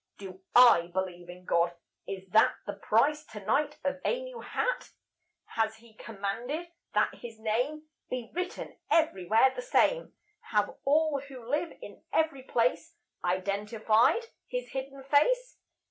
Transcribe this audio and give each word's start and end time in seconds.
`Do 0.17 0.41
I 0.55 0.87
believe 0.87 1.29
in 1.29 1.45
God?' 1.45 1.75
Is 2.07 2.27
that 2.29 2.55
The 2.65 2.73
price 2.73 3.23
tonight 3.23 3.77
of 3.83 4.01
a 4.03 4.19
new 4.23 4.39
hat? 4.41 4.89
Has 5.49 5.75
He 5.75 5.93
commanded 5.93 6.69
that 6.95 7.13
His 7.13 7.37
name 7.37 7.83
Be 8.09 8.31
written 8.33 8.75
everywhere 8.89 9.53
the 9.55 9.61
same? 9.61 10.15
Have 10.49 10.73
all 10.85 11.21
who 11.27 11.47
live 11.47 11.77
in 11.83 12.01
every 12.11 12.41
place 12.41 12.95
Identified 13.23 14.25
His 14.47 14.69
hidden 14.69 15.03
face? 15.03 15.59